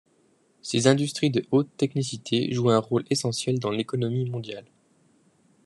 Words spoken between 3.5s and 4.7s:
dans l'économie mondiale.